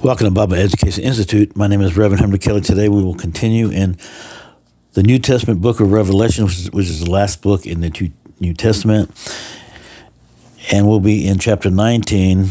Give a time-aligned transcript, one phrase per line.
[0.00, 1.56] Welcome to Bible Education Institute.
[1.56, 2.60] My name is Reverend Henry Kelly.
[2.60, 3.96] Today we will continue in
[4.92, 8.12] the New Testament book of Revelation, which is, which is the last book in the
[8.38, 9.10] New Testament.
[10.70, 12.48] And we'll be in chapter 19.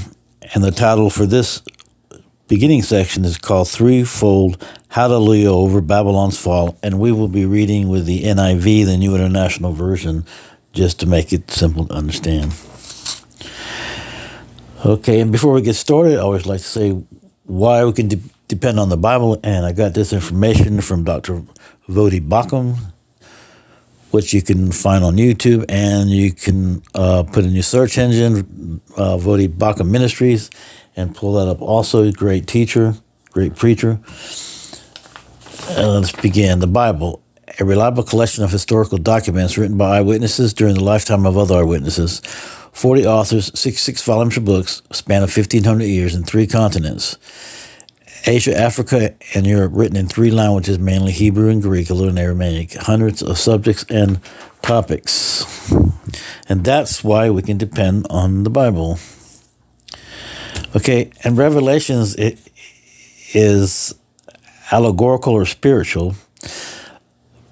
[0.53, 1.61] And the title for this
[2.49, 6.77] beginning section is called Threefold Hallelujah over Babylon's Fall.
[6.83, 10.25] And we will be reading with the NIV, the New International Version,
[10.73, 12.53] just to make it simple to understand.
[14.85, 17.01] Okay, and before we get started, I always like to say
[17.47, 19.39] why we can de- depend on the Bible.
[19.43, 21.41] And I got this information from Dr.
[21.89, 22.75] Voddie Baucham,
[24.11, 28.81] which you can find on YouTube, and you can uh, put in your search engine,
[28.95, 30.49] uh, Voddie Baucham Ministries,
[30.95, 31.61] and pull that up.
[31.61, 32.93] Also, great teacher,
[33.31, 33.99] great preacher.
[35.69, 36.59] And let's begin.
[36.59, 37.21] The Bible,
[37.59, 42.21] a reliable collection of historical documents written by eyewitnesses during the lifetime of other eyewitnesses.
[42.77, 47.17] 40 authors, 66 volumes of books, span of 1,500 years in three continents
[48.27, 52.73] Asia, Africa, and Europe, written in three languages, mainly Hebrew and Greek, a little Aramaic,
[52.73, 54.19] hundreds of subjects and
[54.61, 55.43] topics.
[56.49, 58.99] And that's why we can depend on the Bible.
[60.75, 62.37] Okay, and Revelations it
[63.33, 63.95] is
[64.71, 66.15] allegorical or spiritual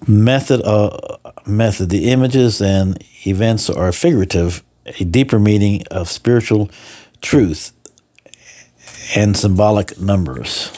[0.08, 0.62] method.
[0.62, 1.90] Uh, method.
[1.90, 6.70] The images and events are figurative a deeper meaning of spiritual
[7.22, 7.72] truth
[9.16, 10.72] and symbolic numbers.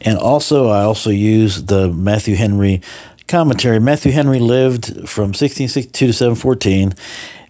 [0.00, 2.80] And also, I also use the Matthew Henry
[3.26, 3.80] commentary.
[3.80, 6.94] Matthew Henry lived from 1662 to 714,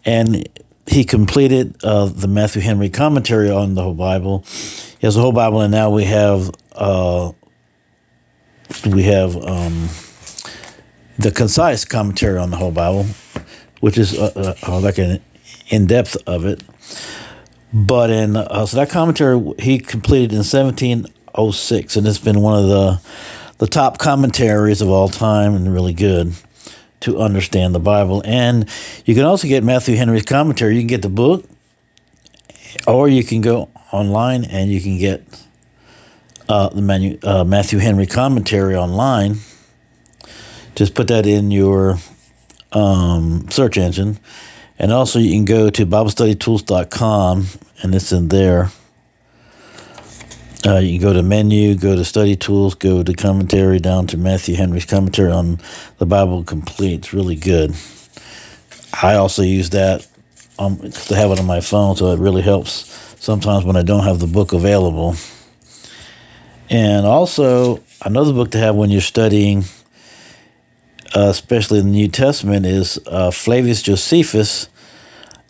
[0.05, 0.48] and
[0.87, 4.45] he completed uh, the Matthew Henry commentary on the whole Bible.
[4.98, 7.33] He has the whole Bible, and now we have uh,
[8.87, 9.89] we have um,
[11.19, 13.07] the concise commentary on the whole Bible
[13.87, 15.23] which is uh, uh, like an
[15.69, 16.61] in depth of it.
[17.73, 22.69] But in uh, so that commentary he completed in 1706, and it's been one of
[22.69, 23.01] the
[23.59, 26.35] the top commentaries of all time, and really good
[26.98, 28.23] to understand the Bible.
[28.24, 28.69] And
[29.05, 30.74] you can also get Matthew Henry's commentary.
[30.74, 31.48] You can get the book,
[32.89, 35.23] or you can go online and you can get
[36.48, 39.36] uh, the manu- uh, Matthew Henry commentary online.
[40.74, 42.01] Just put that in your
[42.73, 44.19] um, search engine.
[44.79, 47.47] And also, you can go to BibleStudyTools.com,
[47.83, 48.71] and it's in there.
[50.67, 54.17] Uh, you can go to menu, go to study tools, go to commentary, down to
[54.17, 55.59] Matthew Henry's commentary on
[55.99, 56.95] the Bible Complete.
[56.95, 57.75] It's really good.
[59.03, 60.07] I also use that
[60.59, 64.05] um, to have it on my phone, so it really helps sometimes when I don't
[64.05, 65.15] have the book available.
[66.69, 69.65] And also, another book to have when you're studying
[71.17, 74.69] uh, especially in the New Testament, is uh, Flavius Josephus,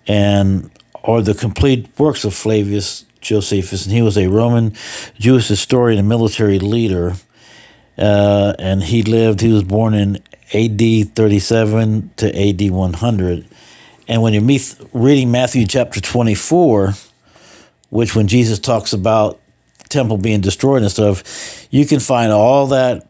[0.07, 0.71] and
[1.03, 4.75] or the complete works of Flavius Josephus, and he was a Roman
[5.19, 7.15] Jewish historian and military leader.
[7.99, 9.41] Uh, and he lived.
[9.41, 10.23] He was born in
[10.53, 11.05] A.D.
[11.05, 12.71] 37 to A.D.
[12.71, 13.47] 100.
[14.07, 14.61] And when you're
[14.93, 16.93] reading Matthew chapter 24,
[17.91, 19.41] which when Jesus talks about
[19.89, 23.06] temple being destroyed and stuff, you can find all that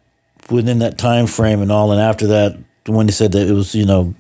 [0.51, 1.93] within that time frame and all.
[1.93, 4.15] And after that, when he said that it was, you know,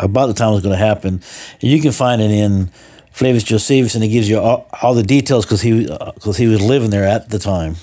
[0.00, 1.22] about the time it was going to happen,
[1.60, 2.70] you can find it in
[3.12, 6.46] Flavius Josephus, and it gives you all, all the details because he because uh, he
[6.46, 7.76] was living there at the time.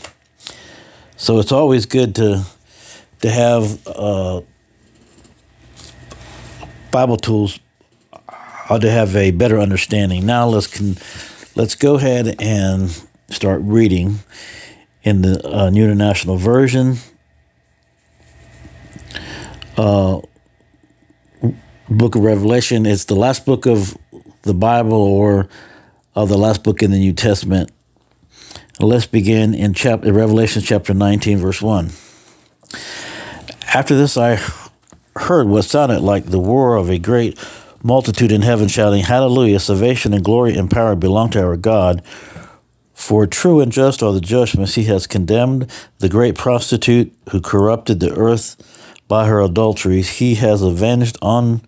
[1.18, 2.46] So it's always good to
[3.22, 4.42] to have uh,
[6.92, 7.60] Bible tools
[8.70, 10.26] or to have a better understanding.
[10.26, 10.96] Now let's can
[11.56, 12.90] let's go ahead and
[13.30, 14.20] start reading
[15.04, 16.98] in the uh, New International Version
[19.78, 20.22] uh,
[21.90, 22.86] book of Revelation.
[22.86, 23.98] It's the last book of
[24.44, 25.50] the Bible or
[26.16, 27.72] of the last book in the New Testament.
[28.80, 31.92] Let's begin in chapter Revelation chapter 19 verse 1.
[33.74, 34.40] After this I
[35.16, 37.40] heard what sounded like the roar of a great
[37.84, 42.04] multitude in heaven shouting hallelujah salvation and glory and power belong to our God
[42.94, 45.70] for true and just are the judgments he has condemned
[46.00, 48.56] the great prostitute who corrupted the earth
[49.08, 51.62] by her adulteries, he has avenged on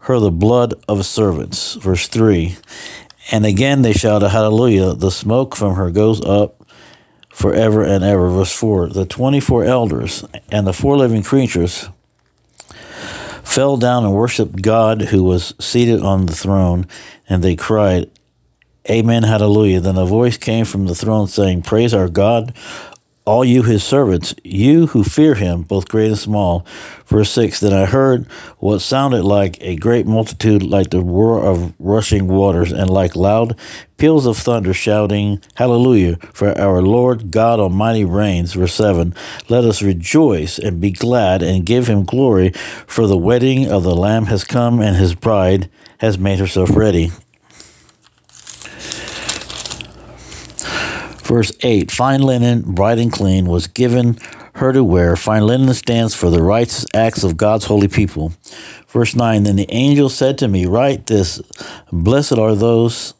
[0.00, 1.74] her the blood of servants.
[1.74, 2.56] Verse 3
[3.30, 4.94] And again they shouted, Hallelujah!
[4.94, 6.66] The smoke from her goes up
[7.30, 8.28] forever and ever.
[8.28, 11.88] Verse 4 The 24 elders and the four living creatures
[13.42, 16.86] fell down and worshiped God who was seated on the throne,
[17.28, 18.10] and they cried,
[18.90, 19.80] Amen, hallelujah.
[19.80, 22.54] Then a voice came from the throne saying, Praise our God,
[23.26, 26.66] all you his servants, you who fear him, both great and small.
[27.06, 28.26] Verse 6 Then I heard
[28.58, 33.56] what sounded like a great multitude, like the roar of rushing waters, and like loud
[33.96, 38.52] peals of thunder, shouting, Hallelujah, for our Lord God Almighty reigns.
[38.52, 39.14] Verse 7
[39.48, 42.50] Let us rejoice and be glad and give him glory,
[42.86, 47.10] for the wedding of the Lamb has come, and his bride has made herself ready.
[51.24, 54.18] Verse 8 Fine linen, bright and clean, was given
[54.56, 55.16] her to wear.
[55.16, 58.32] Fine linen stands for the righteous acts of God's holy people.
[58.88, 61.40] Verse 9 Then the angel said to me, Write this
[61.90, 63.14] Blessed are those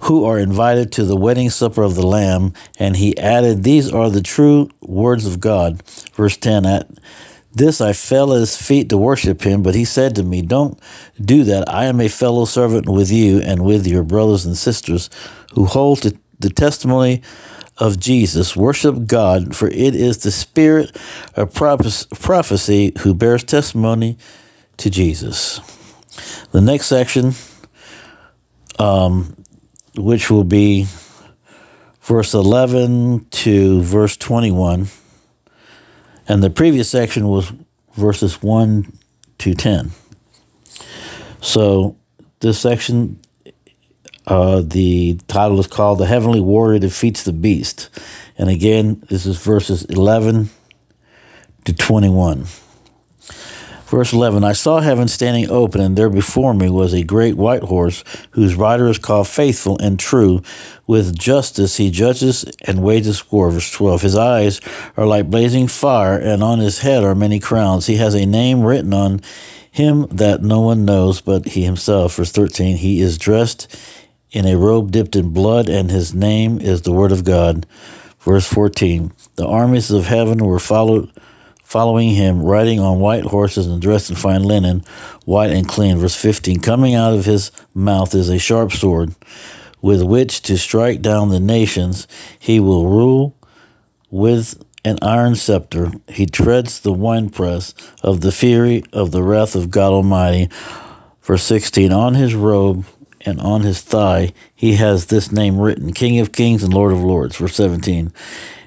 [0.00, 2.52] who are invited to the wedding supper of the Lamb.
[2.78, 5.82] And he added, These are the true words of God.
[6.14, 6.88] Verse 10 At
[7.54, 10.78] this I fell at his feet to worship him, but he said to me, Don't
[11.20, 11.72] do that.
[11.72, 15.08] I am a fellow servant with you and with your brothers and sisters
[15.54, 17.22] who hold to the testimony
[17.78, 18.56] of Jesus.
[18.56, 20.96] Worship God, for it is the spirit
[21.34, 24.16] of prophecy who bears testimony
[24.78, 25.60] to Jesus.
[26.52, 27.32] The next section,
[28.78, 29.36] um,
[29.94, 30.86] which will be
[32.02, 34.88] verse 11 to verse 21,
[36.28, 37.52] and the previous section was
[37.94, 38.92] verses 1
[39.38, 39.90] to 10.
[41.40, 41.96] So,
[42.40, 43.20] this section
[44.26, 47.90] uh, the title is called The Heavenly Warrior Defeats the Beast.
[48.36, 50.50] And again, this is verses 11
[51.64, 52.46] to 21.
[53.86, 57.62] Verse 11 I saw heaven standing open, and there before me was a great white
[57.62, 60.42] horse, whose rider is called Faithful and True.
[60.88, 63.50] With justice he judges and wages war.
[63.52, 64.60] Verse 12 His eyes
[64.96, 67.86] are like blazing fire, and on his head are many crowns.
[67.86, 69.20] He has a name written on
[69.70, 72.16] him that no one knows but he himself.
[72.16, 73.76] Verse 13 He is dressed
[74.36, 77.66] in a robe dipped in blood, and his name is the Word of God.
[78.20, 81.10] Verse 14 The armies of heaven were followed,
[81.64, 84.84] following him, riding on white horses and dressed in fine linen,
[85.24, 85.96] white and clean.
[85.96, 89.14] Verse 15 Coming out of his mouth is a sharp sword,
[89.80, 92.06] with which to strike down the nations.
[92.38, 93.34] He will rule
[94.10, 95.92] with an iron scepter.
[96.08, 97.72] He treads the winepress
[98.02, 100.50] of the fury of the wrath of God Almighty.
[101.22, 102.84] Verse 16 On his robe,
[103.26, 107.02] and on his thigh he has this name written King of Kings and Lord of
[107.02, 107.36] Lords.
[107.36, 108.12] Verse 17.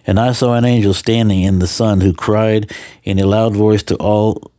[0.06, 2.72] And I saw an angel standing in the sun who cried
[3.04, 4.52] in a loud voice to all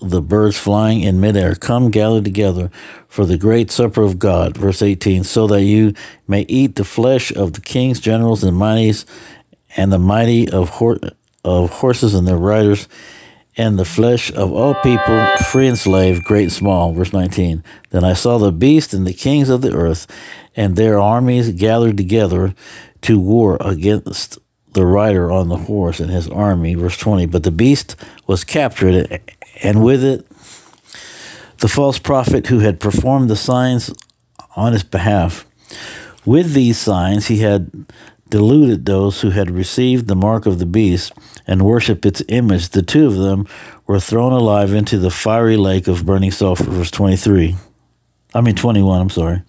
[0.00, 2.70] the birds flying in midair, Come gather together
[3.08, 4.56] for the great supper of God.
[4.56, 5.24] Verse 18.
[5.24, 5.94] So that you
[6.26, 9.04] may eat the flesh of the kings, generals, and mighties,
[9.76, 10.98] and the mighty of, hor-
[11.44, 12.88] of horses and their riders
[13.56, 16.92] and the flesh of all people, free and slave, great and small.
[16.92, 17.62] Verse 19.
[17.90, 20.06] Then I saw the beast and the kings of the earth,
[20.56, 22.54] and their armies gathered together
[23.02, 24.38] to war against
[24.72, 26.74] the rider on the horse and his army.
[26.74, 27.26] Verse 20.
[27.26, 27.96] But the beast
[28.26, 29.20] was captured,
[29.62, 30.26] and with it
[31.58, 33.92] the false prophet who had performed the signs
[34.56, 35.46] on his behalf.
[36.24, 37.70] With these signs, he had
[38.32, 41.12] deluded those who had received the mark of the beast
[41.46, 42.70] and worshiped its image.
[42.70, 43.46] The two of them
[43.86, 46.64] were thrown alive into the fiery lake of burning sulfur.
[46.64, 47.54] Verse 23.
[48.34, 49.42] I mean, 21, I'm sorry.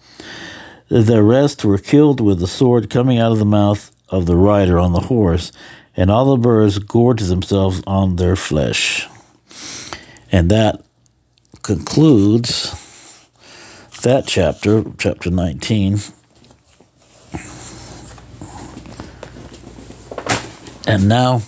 [0.88, 4.78] The rest were killed with the sword coming out of the mouth of the rider
[4.78, 5.50] on the horse,
[5.96, 9.08] and all the birds gorged themselves on their flesh.
[10.30, 10.84] And that
[11.62, 12.70] concludes
[14.02, 16.00] that chapter, chapter 19.
[20.94, 21.42] And now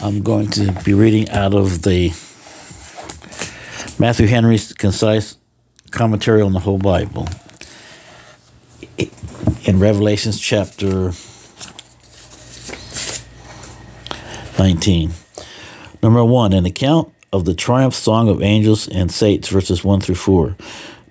[0.00, 2.08] I'm going to be reading out of the
[4.00, 5.36] Matthew Henry's concise
[5.92, 7.28] commentary on the whole Bible
[9.62, 11.12] in Revelations chapter
[14.58, 15.12] 19.
[16.02, 20.16] Number one, an account of the triumph song of angels and saints, verses 1 through
[20.16, 20.56] 4.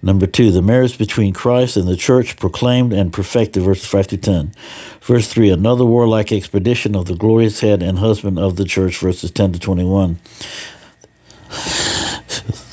[0.02, 4.18] Number two, the marriage between Christ and the church proclaimed and perfected, verses 5 to
[4.18, 4.54] 10.
[5.02, 9.32] Verse 3, another warlike expedition of the glorious head and husband of the church, verses
[9.32, 10.20] 10 to 21.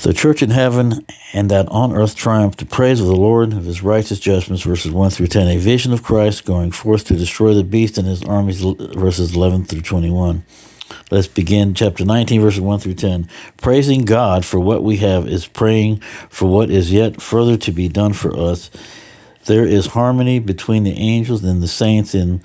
[0.03, 3.65] The church in heaven and that on earth triumph to praise of the Lord of
[3.65, 5.49] his righteous judgments, verses 1 through 10.
[5.49, 9.65] A vision of Christ going forth to destroy the beast and his armies, verses 11
[9.65, 10.45] through 21.
[11.09, 13.29] Let's begin chapter 19, verses 1 through 10.
[13.59, 17.89] Praising God for what we have is praying for what is yet further to be
[17.89, 18.71] done for us.
[19.45, 22.43] There is harmony between the angels and the saints in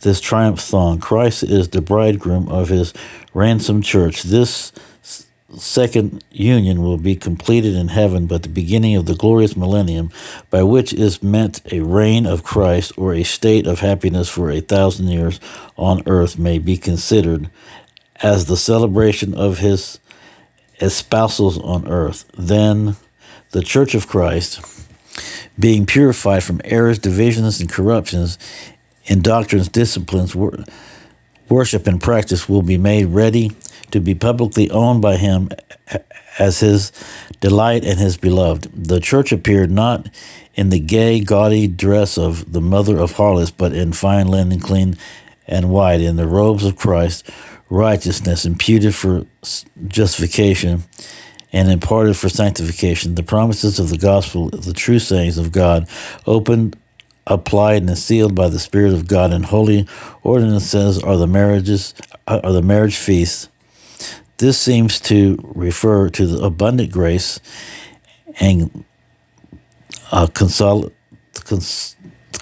[0.00, 0.98] this triumph song.
[0.98, 2.92] Christ is the bridegroom of his
[3.32, 4.24] ransomed church.
[4.24, 4.72] This
[5.56, 10.10] second union will be completed in heaven, but the beginning of the glorious millennium,
[10.50, 14.60] by which is meant a reign of Christ or a state of happiness for a
[14.60, 15.38] thousand years
[15.76, 17.50] on earth, may be considered
[18.22, 19.98] as the celebration of his
[20.80, 22.24] espousals on earth.
[22.36, 22.96] Then
[23.50, 24.60] the church of Christ,
[25.58, 28.38] being purified from errors, divisions, and corruptions
[29.04, 30.34] in doctrines, disciplines,
[31.48, 33.52] worship, and practice, will be made ready
[33.90, 35.50] to be publicly owned by him
[36.38, 36.92] as his
[37.40, 38.70] delight and his beloved.
[38.72, 40.08] The church appeared not
[40.54, 44.96] in the gay, gaudy dress of the mother of harlots, but in fine linen, clean
[45.46, 47.28] and white, in the robes of Christ,
[47.70, 49.24] righteousness imputed for
[49.88, 50.82] justification
[51.52, 53.14] and imparted for sanctification.
[53.14, 55.88] The promises of the gospel, the true sayings of God,
[56.26, 56.76] opened,
[57.26, 59.86] applied, and sealed by the Spirit of God, and holy
[60.22, 61.94] ordinances are the marriages,
[62.26, 63.48] are the marriage feasts
[64.40, 67.40] this seems to refer to the abundant grace
[68.40, 68.86] and
[70.10, 70.90] uh, consol-
[71.44, 71.94] cons-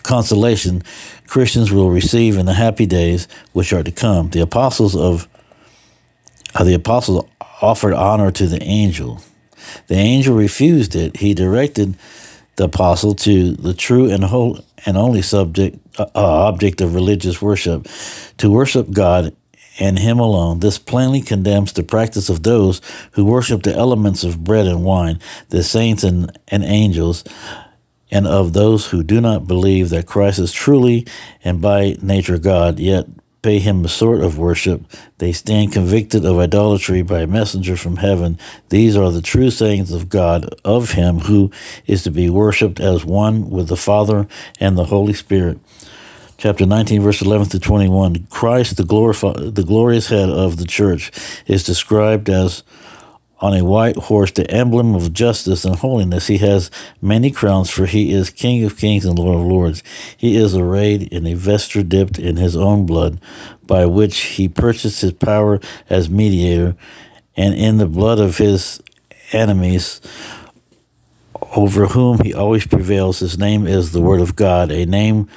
[0.05, 0.83] consolation
[1.29, 4.31] Christians will receive in the happy days which are to come.
[4.31, 5.29] The apostles of
[6.55, 7.29] uh, the apostles
[7.61, 9.21] offered honor to the angel.
[9.89, 11.19] The angel refused it.
[11.19, 11.97] He directed
[12.57, 17.87] the apostle to the true and whole and only subject uh, object of religious worship,
[18.39, 19.35] to worship God
[19.79, 20.61] and him alone.
[20.61, 22.81] This plainly condemns the practice of those
[23.13, 25.21] who worship the elements of bread and wine,
[25.51, 27.25] the saints and, and angels,
[28.11, 31.07] and of those who do not believe that Christ is truly
[31.45, 33.07] and by nature God, yet
[33.43, 34.83] pay him a sort of worship.
[35.19, 38.39] They stand convicted of idolatry by a messenger from heaven.
[38.69, 41.51] These are the true sayings of God, of him who
[41.87, 44.27] is to be worshipped as one with the Father
[44.59, 45.59] and the Holy Spirit
[46.39, 48.27] chapter 19, verse 11 to 21.
[48.31, 51.11] Christ, the, glorifi- the glorious head of the church,
[51.47, 52.63] is described as
[53.41, 56.27] on a white horse, the emblem of justice and holiness.
[56.27, 59.83] He has many crowns, for he is King of kings and Lord of lords.
[60.17, 63.21] He is arrayed in a vesture dipped in his own blood,
[63.67, 66.77] by which he purchased his power as mediator,
[67.37, 68.83] and in the blood of his
[69.33, 70.01] enemies,
[71.55, 73.21] over whom he always prevails.
[73.21, 75.29] His name is the Word of God, a name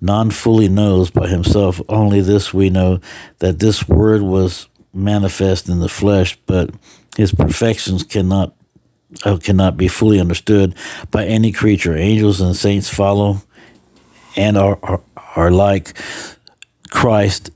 [0.00, 1.80] none fully knows by himself.
[1.88, 3.00] Only this we know
[3.38, 6.70] that this word was manifest in the flesh, but
[7.16, 8.54] his perfections cannot
[9.24, 10.74] uh, cannot be fully understood
[11.10, 11.96] by any creature.
[11.96, 13.42] Angels and saints follow
[14.36, 15.00] and are, are,
[15.36, 15.96] are like
[16.90, 17.50] Christ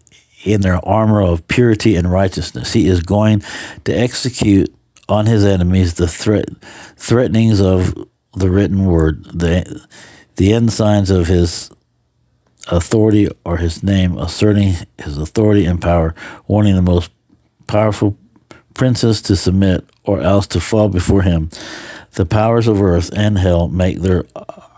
[0.44, 2.72] in their armor of purity and righteousness.
[2.72, 3.42] He is going
[3.84, 4.74] to execute
[5.08, 6.48] on his enemies the threat
[6.96, 7.94] threatenings of
[8.34, 9.86] the written word, the
[10.36, 11.70] the ensigns of his
[12.68, 16.14] authority or his name, asserting his authority and power,
[16.48, 17.10] warning the most
[17.66, 18.16] powerful
[18.74, 21.50] princes to submit or else to fall before him.
[22.12, 24.24] The powers of earth and hell make their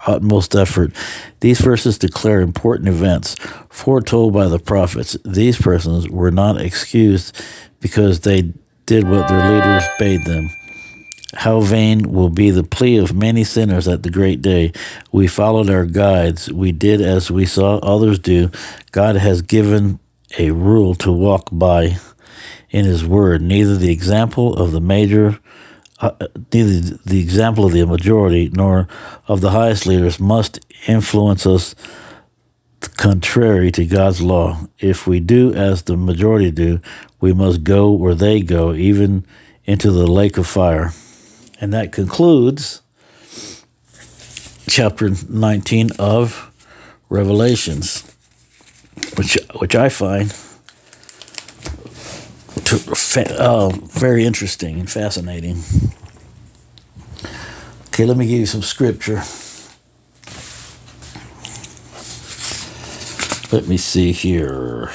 [0.07, 0.93] utmost effort.
[1.41, 3.35] These verses declare important events
[3.69, 5.17] foretold by the prophets.
[5.25, 7.43] These persons were not excused
[7.81, 8.55] because they
[8.87, 10.49] did what their leaders bade them.
[11.35, 14.73] How vain will be the plea of many sinners at the great day.
[15.13, 16.51] We followed our guides.
[16.51, 18.51] We did as we saw others do.
[18.93, 19.99] God has given
[20.39, 21.99] a rule to walk by
[22.77, 23.41] in His Word.
[23.41, 25.39] Neither the example of the major,
[25.99, 26.11] uh,
[26.53, 28.87] neither the example of the majority nor
[29.27, 31.75] of the highest leaders must influence us
[32.99, 34.61] contrary to God's law.
[34.79, 36.83] If we do as the majority do,
[37.19, 39.25] we must go where they go, even
[39.65, 40.93] into the lake of fire.
[41.59, 42.83] And that concludes
[44.69, 46.53] chapter 19 of
[47.09, 48.05] Revelations,
[49.17, 50.31] which, which I find
[52.73, 55.59] uh, very interesting and fascinating.
[57.89, 59.23] Okay, let me give you some scripture.
[63.53, 64.91] Let me see here.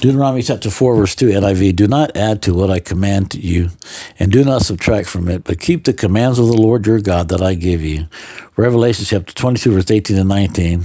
[0.00, 3.70] Deuteronomy chapter 4, verse 2, NIV Do not add to what I command you,
[4.18, 7.28] and do not subtract from it, but keep the commands of the Lord your God
[7.30, 8.08] that I give you.
[8.56, 10.84] Revelation chapter 22, verse 18 and 19.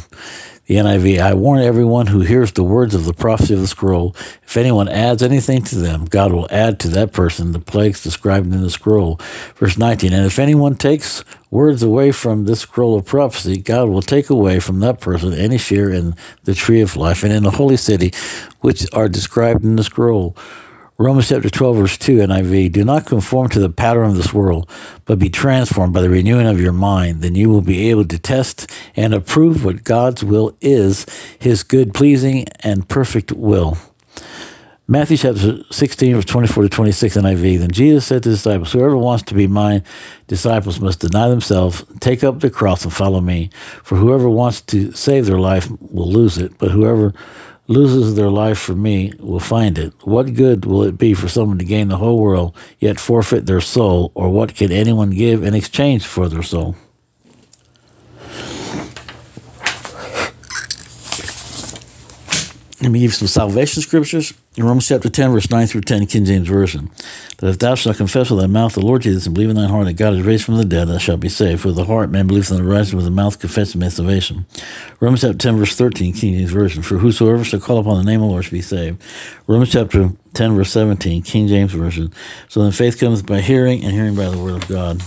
[0.70, 4.16] The NIV, I warn everyone who hears the words of the prophecy of the scroll.
[4.44, 8.54] If anyone adds anything to them, God will add to that person the plagues described
[8.54, 9.20] in the scroll.
[9.56, 14.04] Verse 19, and if anyone takes words away from this scroll of prophecy, God will
[14.04, 17.50] take away from that person any share in the tree of life and in the
[17.50, 18.14] holy city,
[18.60, 20.38] which are described in the scroll.
[21.02, 24.70] Romans chapter 12, verse 2 NIV, do not conform to the pattern of this world,
[25.06, 27.22] but be transformed by the renewing of your mind.
[27.22, 31.06] Then you will be able to test and approve what God's will is,
[31.40, 33.78] his good, pleasing, and perfect will.
[34.90, 37.60] Matthew chapter 16, verse 24 to 26 NIV.
[37.60, 39.82] Then Jesus said to the disciples, Whoever wants to be my
[40.28, 43.52] disciples must deny themselves, take up the cross, and follow me.
[43.84, 47.14] For whoever wants to save their life will lose it, but whoever
[47.70, 49.94] loses their life for me will find it.
[50.02, 53.62] What good will it be for someone to gain the whole world, yet forfeit their
[53.62, 54.12] soul?
[54.16, 56.76] Or what can anyone give in exchange for their soul?
[62.82, 64.34] Let me give some salvation scriptures.
[64.60, 66.92] In Romans chapter 10, verse 9 through 10, King James Version.
[67.38, 69.70] That if thou shalt confess with thy mouth the Lord Jesus and believe in thine
[69.70, 71.62] heart that God is raised from the dead, thou shalt be saved.
[71.62, 74.46] For the heart man believes in the rising, with the mouth confesses man's salvation.
[75.00, 76.84] Romans chapter 10, verse 13, King James Version.
[76.84, 79.02] For whosoever shall call upon the name of the Lord shall be saved.
[79.48, 82.12] Romans chapter 10, verse 17, King James Version.
[82.50, 85.02] So then faith comes by hearing, and hearing by the word of God.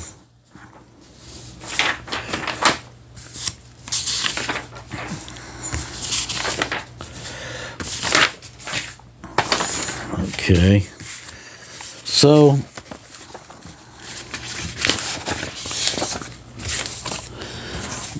[10.53, 10.81] Okay.
[12.05, 12.59] So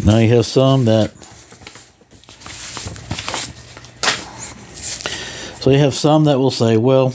[0.03, 1.13] now you have some that
[5.61, 7.13] so you have some that will say, well,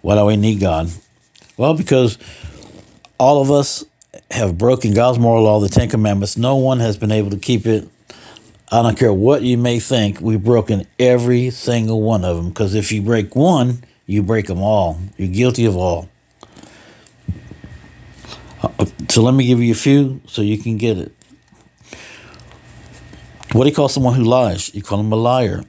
[0.00, 0.90] why do we need God?
[1.58, 2.16] Well, because
[3.18, 3.84] all of us
[4.30, 6.38] have broken God's moral law, the Ten Commandments.
[6.38, 7.86] No one has been able to keep it
[8.70, 12.50] I don't care what you may think, we've broken every single one of them.
[12.50, 14.98] Because if you break one, you break them all.
[15.18, 16.08] You're guilty of all.
[18.62, 21.12] Uh, so let me give you a few so you can get it.
[23.52, 24.74] What do you call someone who lies?
[24.74, 25.62] You call them a liar.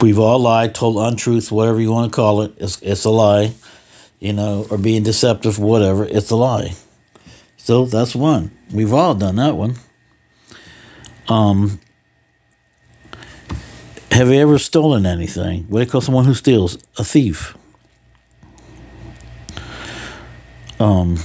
[0.00, 2.54] We've all lied, told untruths, whatever you want to call it.
[2.58, 3.52] It's, it's a lie,
[4.20, 6.04] you know, or being deceptive, whatever.
[6.04, 6.74] It's a lie.
[7.56, 8.56] So that's one.
[8.72, 9.74] We've all done that one.
[11.26, 11.80] Um,
[14.18, 15.62] have you ever stolen anything?
[15.68, 16.76] What do you call someone who steals?
[16.98, 17.56] A thief.
[20.80, 21.18] Um,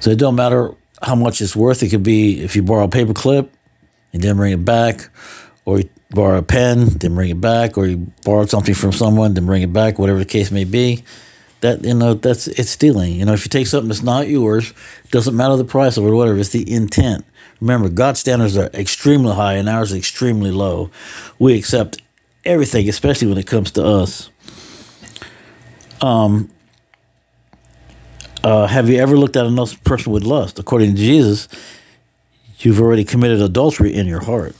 [0.00, 1.84] so it don't matter how much it's worth.
[1.84, 3.52] It could be if you borrow a paper clip
[4.12, 5.08] and then bring it back,
[5.64, 9.34] or you borrow a pen, then bring it back, or you borrow something from someone,
[9.34, 11.04] then bring it back, whatever the case may be
[11.62, 13.12] that you know that's it's stealing.
[13.12, 14.74] You know, if you take something that's not yours,
[15.12, 16.38] doesn't matter the price of it or whatever.
[16.38, 17.24] It's the intent.
[17.62, 20.90] Remember, God's standards are extremely high and ours are extremely low.
[21.38, 22.02] We accept
[22.44, 24.30] everything, especially when it comes to us.
[26.00, 26.50] Um,
[28.42, 30.58] uh, have you ever looked at another person with lust?
[30.58, 31.46] According to Jesus,
[32.58, 34.56] you've already committed adultery in your heart.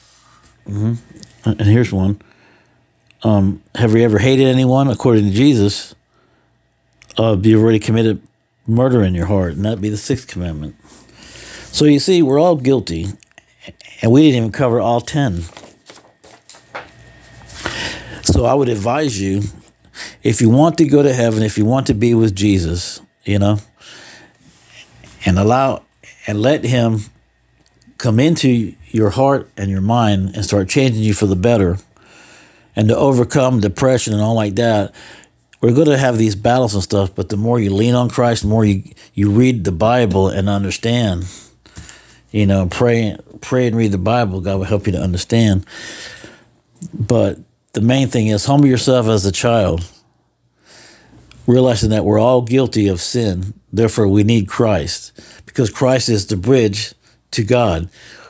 [0.69, 1.51] Mm-hmm.
[1.51, 2.23] And here's one.
[3.25, 4.87] Um, have you ever hated anyone?
[4.87, 5.97] According to Jesus,
[7.19, 8.23] uh, you've already committed
[8.65, 10.77] murder in your heart, and that'd be the sixth commandment.
[11.73, 13.07] So you see, we're all guilty,
[14.03, 15.43] and we didn't even cover all ten.
[18.23, 19.43] So I would advise you,
[20.23, 23.39] if you want to go to heaven, if you want to be with Jesus, you
[23.39, 23.59] know,
[25.25, 25.83] and allow
[26.27, 27.01] and let Him
[27.97, 31.79] come into your heart and your mind and start changing you for the better,
[32.77, 34.95] and to overcome depression and all like that
[35.63, 38.43] we're going to have these battles and stuff, but the more you lean on Christ,
[38.43, 38.83] the more you,
[39.15, 41.25] you read the Bible and understand,
[42.33, 45.65] you know, pray, pray and read the Bible, God will help you to understand.
[46.93, 47.39] But
[47.75, 49.89] the main thing is humble yourself as a child,
[51.47, 53.55] realizing that we're all guilty of sin.
[53.73, 55.13] Therefore, we need Christ
[55.47, 56.95] because Christ is the bridge
[57.31, 57.89] to God.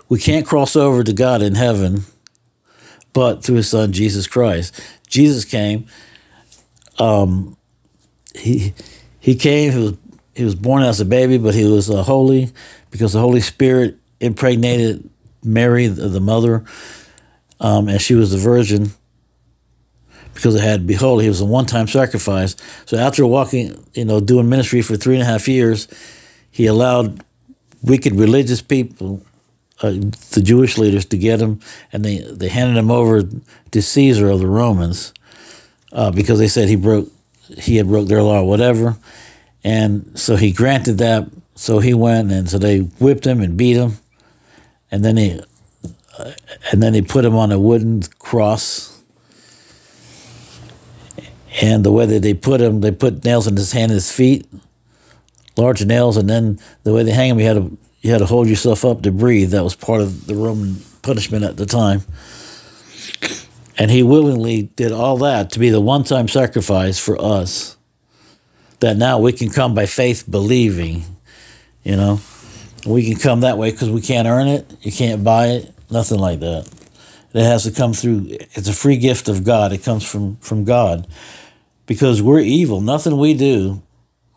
[0.09, 2.03] We can't cross over to God in heaven,
[3.15, 4.79] but through his son, Jesus Christ.
[5.09, 5.87] Jesus came
[6.99, 7.57] um,
[8.35, 8.75] he
[9.21, 9.73] he came.
[9.73, 9.93] He was
[10.35, 12.51] he was born as a baby, but he was uh, holy
[12.91, 15.09] because the Holy Spirit impregnated
[15.45, 16.65] Mary, the, the mother,
[17.61, 18.91] um, and she was the virgin
[20.35, 22.57] because it had behold he was a one-time sacrifice.
[22.87, 25.89] So after walking, you know, doing ministry for three and a half years,
[26.51, 27.23] he allowed
[27.83, 29.23] wicked religious people.
[29.81, 29.95] Uh,
[30.31, 31.59] the Jewish leaders to get him,
[31.93, 33.23] and they, they handed him over
[33.73, 35.13] to Caesar of the Romans
[35.91, 37.09] uh, because they said he broke
[37.59, 38.97] he had broke their law or whatever,
[39.65, 41.29] and so he granted that.
[41.55, 43.99] So he went and so they whipped him and beat him,
[44.91, 45.41] and then he
[46.19, 46.33] uh,
[46.71, 48.89] and then they put him on a wooden cross.
[51.61, 54.11] And the way that they put him, they put nails in his hand and his
[54.11, 54.49] feet,
[55.57, 58.27] large nails, and then the way they hang him, you had to you had to
[58.27, 59.51] hold yourself up to breathe.
[59.51, 62.03] That was part of the Roman punishment at the time.
[63.79, 67.77] And he willingly did all that to be the one time sacrifice for us.
[68.83, 71.05] That now we can come by faith believing,
[71.85, 72.21] you know.
[72.85, 74.69] We can come that way because we can't earn it.
[74.83, 75.73] You can't buy it.
[75.89, 76.69] Nothing like that.
[77.33, 78.27] It has to come through.
[78.29, 79.73] It's a free gift of God.
[79.73, 81.07] It comes from from God,
[81.87, 82.81] because we're evil.
[82.81, 83.81] Nothing we do,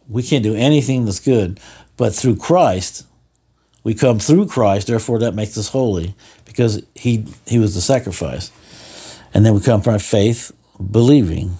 [0.08, 1.60] we can't do anything that's good.
[1.98, 3.08] But through Christ,
[3.84, 4.86] we come through Christ.
[4.86, 6.14] Therefore, that makes us holy,
[6.46, 8.52] because he he was the sacrifice,
[9.34, 10.52] and then we come from faith,
[10.92, 11.58] believing,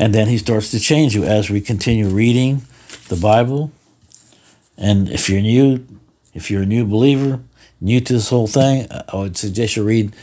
[0.00, 2.62] and then he starts to change you as we continue reading
[3.08, 3.70] the Bible.
[4.78, 5.86] And if you're new,
[6.32, 7.40] if you're a new believer,
[7.82, 10.16] new to this whole thing, I would suggest you read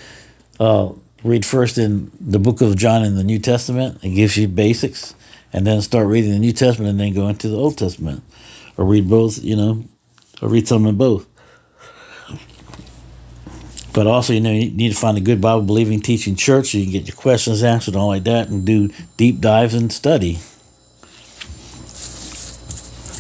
[0.59, 0.89] uh,
[1.23, 4.03] read first in the book of John in the New Testament.
[4.03, 5.13] It gives you basics,
[5.53, 8.23] and then start reading the New Testament, and then go into the Old Testament,
[8.77, 9.43] or read both.
[9.43, 9.83] You know,
[10.41, 11.27] or read some of both.
[13.97, 16.77] But also, you know, you need to find a good Bible believing teaching church so
[16.77, 19.91] you can get your questions answered, and all like that, and do deep dives and
[19.91, 20.33] study.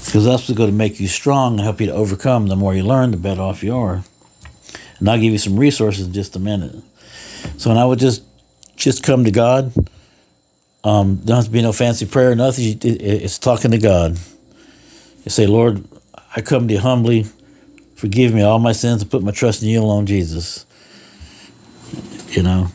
[0.05, 2.45] Because that's what's going to make you strong and help you to overcome.
[2.45, 4.03] The more you learn, the better off you are.
[4.99, 6.75] And I'll give you some resources in just a minute.
[7.57, 8.21] So, when I would just
[8.75, 9.73] just come to God,
[10.83, 12.77] um, don't have to be no fancy prayer, nothing.
[12.83, 14.19] It's talking to God.
[15.25, 15.83] You say, Lord,
[16.35, 17.25] I come to you humbly.
[17.95, 20.66] Forgive me all my sins and put my trust in you alone, Jesus.
[22.27, 22.67] You know,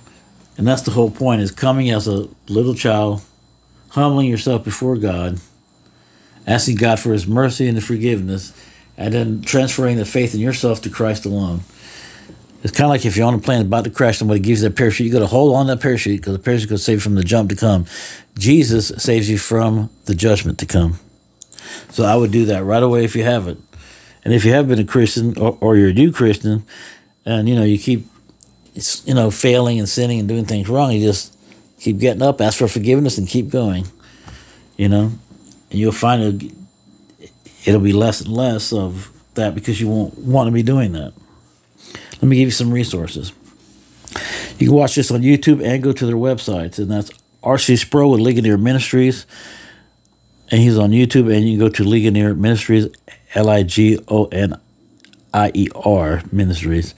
[0.57, 3.23] and that's the whole point: is coming as a little child,
[3.91, 5.39] humbling yourself before God,
[6.47, 8.53] asking God for His mercy and the forgiveness,
[8.97, 11.61] and then transferring the faith in yourself to Christ alone.
[12.63, 14.69] It's kind of like if you're on a plane about to crash, somebody gives you
[14.69, 17.01] that parachute, you got to hold on that parachute because the parachute to save you
[17.01, 17.87] from the jump to come.
[18.39, 21.01] Jesus saves you from the judgment to come.
[21.91, 23.61] So I would do that right away if you haven't.
[24.25, 26.65] And if you have been a Christian or, or you're a new Christian,
[27.25, 28.07] and you know you keep,
[28.75, 31.37] you know, failing and sinning and doing things wrong, you just
[31.79, 33.87] keep getting up, ask for forgiveness, and keep going.
[34.77, 35.13] You know,
[35.71, 36.53] and you'll find it,
[37.65, 41.13] it'll be less and less of that because you won't want to be doing that.
[42.15, 43.33] Let me give you some resources.
[44.59, 47.11] You can watch this on YouTube and go to their websites, and that's
[47.43, 47.77] R.C.
[47.77, 49.27] Sproul with Ligonier Ministries,
[50.51, 52.89] and he's on YouTube, and you can go to Ligonier Ministries,
[53.35, 54.61] L I G O N
[55.35, 56.95] I E R Ministries.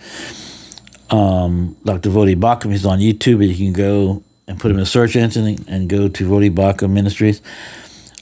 [1.11, 2.11] Um, Dr.
[2.11, 5.64] Voddie Baucham, he's on YouTube, you can go and put him in a search engine
[5.69, 7.40] and go to Voddie Baucham Ministries.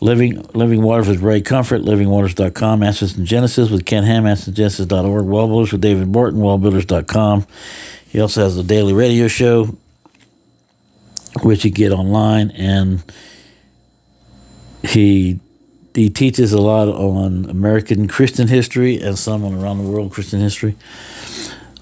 [0.00, 5.46] Living Living Waters with Ray Comfort, livingwaters.com, Answers in Genesis with Ken Ham, answersgenesis.org, Wall
[5.46, 7.46] Builders with David Barton, wallbuilders.com.
[8.08, 9.76] He also has a daily radio show,
[11.42, 13.04] which you get online, and
[14.82, 15.38] he
[15.94, 20.40] he teaches a lot on American Christian history and some on around the world Christian
[20.40, 20.74] history.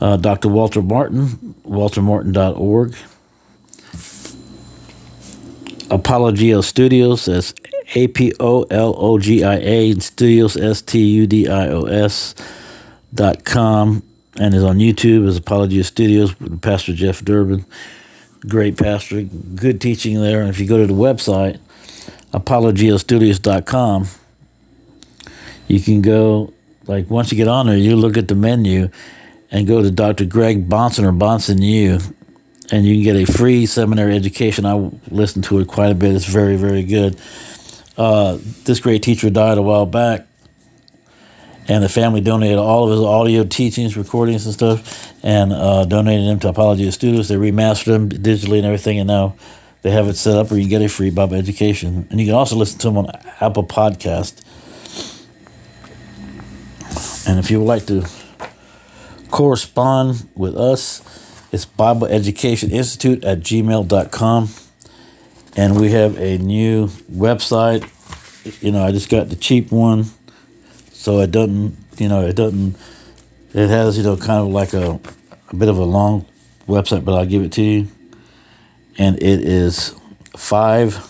[0.01, 0.49] Uh, Dr.
[0.49, 2.97] Walter Martin, waltermartin.org.
[5.91, 7.53] Apologia Studios, that's
[7.97, 11.83] A P O L O G I A, Studios, S T U D I O
[11.83, 12.35] S
[13.13, 14.03] dot com,
[14.39, 17.67] and is on YouTube as Apologia Studios with Pastor Jeff Durbin.
[18.49, 20.41] Great pastor, good teaching there.
[20.41, 21.59] And if you go to the website,
[22.33, 24.07] apologiastudios.com,
[25.67, 26.53] you can go,
[26.87, 28.89] like, once you get on there, you look at the menu
[29.51, 30.25] and go to Dr.
[30.25, 31.99] Greg Bahnsen or Bahnsen U
[32.71, 34.65] and you can get a free seminary education.
[34.65, 36.15] I listened to it quite a bit.
[36.15, 37.21] It's very, very good.
[37.97, 40.27] Uh, this great teacher died a while back,
[41.69, 46.29] and the family donated all of his audio teachings, recordings, and stuff, and uh, donated
[46.29, 47.29] them to Apologia Studios.
[47.29, 49.37] They remastered them digitally and everything, and now
[49.83, 52.07] they have it set up where you can get a free Bible education.
[52.11, 53.11] And you can also listen to them on
[53.41, 54.45] Apple Podcast.
[57.29, 58.07] And if you would like to
[59.31, 61.03] correspond with us,
[61.53, 64.49] it's Bible Education Institute at gmail.com.
[65.57, 67.88] And we have a new website.
[68.62, 70.05] You know, I just got the cheap one.
[70.93, 72.77] So it doesn't, you know, it doesn't,
[73.53, 75.01] it has, you know, kind of like a,
[75.49, 76.27] a bit of a long
[76.66, 77.88] website, but I'll give it to you.
[78.99, 79.95] And it is
[80.37, 81.07] five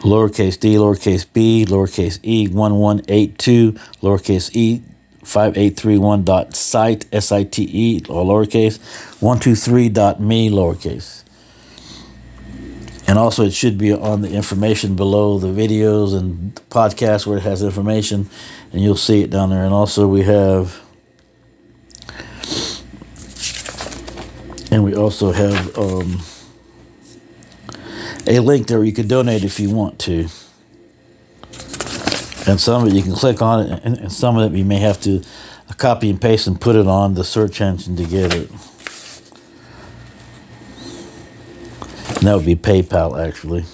[0.00, 4.82] lowercase d, lowercase b, lowercase e, 1182, lowercase e,
[5.28, 8.78] 5831.site, S-I-T-E, or lowercase,
[9.20, 11.24] 123.me, lowercase.
[13.06, 17.42] And also it should be on the information below the videos and podcasts where it
[17.42, 18.30] has information,
[18.72, 19.64] and you'll see it down there.
[19.64, 20.80] And also we have,
[24.70, 26.22] and we also have um,
[28.26, 30.28] a link there where you can donate if you want to
[32.48, 34.64] and some of it you can click on it, and, and some of it you
[34.64, 35.22] may have to
[35.76, 38.50] copy and paste and put it on the search engine to get it.
[42.08, 43.64] And that would be PayPal, actually.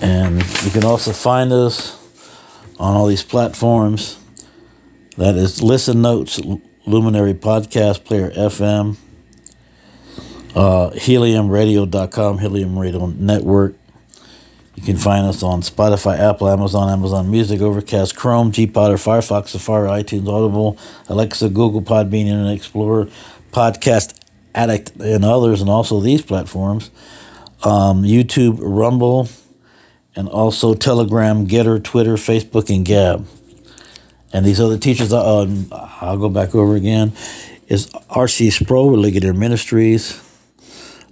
[0.00, 1.98] And you can also find us
[2.78, 4.16] on all these platforms
[5.18, 6.40] That is Listen Notes,
[6.86, 8.96] Luminary Podcast Player FM,
[10.54, 13.74] uh, heliumradio.com, Helium Radio Network.
[14.80, 19.48] You can find us on Spotify, Apple, Amazon, Amazon Music, Overcast, Chrome, Gpod, or Firefox,
[19.48, 20.78] Safari, iTunes, Audible,
[21.10, 23.08] Alexa, Google, Podbean, Internet Explorer,
[23.52, 24.18] Podcast
[24.54, 26.90] Addict, and others, and also these platforms.
[27.62, 29.28] Um, YouTube, Rumble,
[30.16, 33.26] and also Telegram, Gettr, Twitter, Facebook, and Gab.
[34.32, 35.46] And these other teachers, uh,
[36.00, 37.12] I'll go back over again,
[37.68, 38.48] is R.C.
[38.48, 40.18] Sproul, Ligonier Ministries,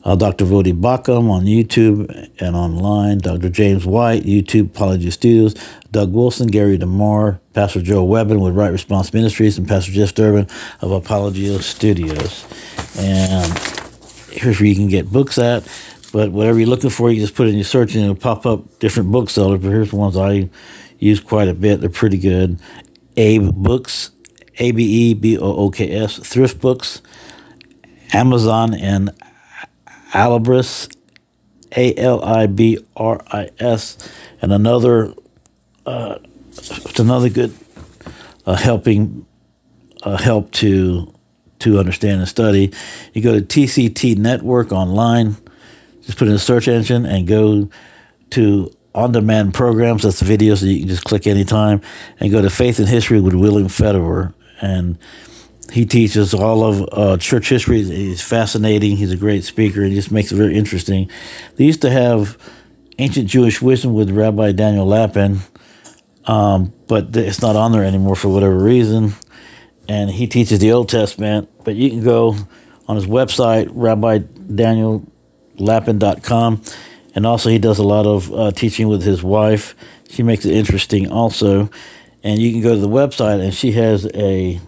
[0.08, 0.46] uh, Dr.
[0.46, 2.08] Voddie Baucham on YouTube
[2.40, 3.50] and online, Dr.
[3.50, 5.54] James White, YouTube Apologia Studios,
[5.90, 10.46] Doug Wilson, Gary DeMar, Pastor Joel Webbon with Right Response Ministries, and Pastor Jeff Durbin
[10.80, 12.46] of Apologia Studios.
[12.98, 13.52] And
[14.30, 15.68] here's where you can get books at.
[16.10, 18.78] But whatever you're looking for, you just put in your search and it'll pop up
[18.78, 19.60] different booksellers.
[19.60, 20.48] But here's the ones I
[20.98, 21.82] use quite a bit.
[21.82, 22.58] They're pretty good.
[23.18, 24.10] Abe Books,
[24.58, 27.02] A B E B O O K S, Thrift Books,
[28.14, 29.10] Amazon, and
[30.12, 30.94] Alibris,
[31.76, 33.98] A L I B R I S,
[34.40, 35.12] and another.
[35.86, 36.18] Uh,
[36.50, 37.54] it's another good
[38.46, 39.26] uh, helping
[40.02, 41.12] uh, help to
[41.60, 42.72] to understand and study.
[43.12, 45.36] You go to TCT Network online.
[46.02, 47.68] Just put in a search engine and go
[48.30, 50.02] to on demand programs.
[50.02, 51.80] That's videos that you can just click anytime
[52.18, 54.32] and go to Faith and History with William Federer.
[54.60, 54.98] And
[55.72, 57.82] he teaches all of uh, church history.
[57.82, 58.96] He's fascinating.
[58.96, 61.08] He's a great speaker and just makes it very interesting.
[61.56, 62.38] They used to have
[62.98, 65.40] ancient Jewish wisdom with Rabbi Daniel Lapin,
[66.24, 69.12] um, but it's not on there anymore for whatever reason.
[69.88, 72.34] And he teaches the Old Testament, but you can go
[72.86, 76.62] on his website, rabbidaniellapin.com.
[77.14, 79.74] And also, he does a lot of uh, teaching with his wife.
[80.10, 81.70] She makes it interesting also.
[82.22, 84.60] And you can go to the website, and she has a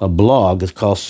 [0.00, 0.62] a blog.
[0.62, 1.00] It's called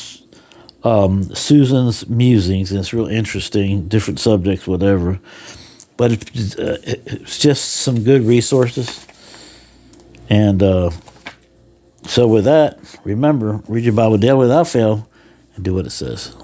[0.83, 5.18] um, Susan's Musings, and it's real interesting, different subjects, whatever.
[5.96, 9.07] But it's, uh, it's just some good resources.
[10.29, 10.90] And uh,
[12.05, 15.09] so, with that, remember read your Bible daily without fail
[15.55, 16.35] and do what it says.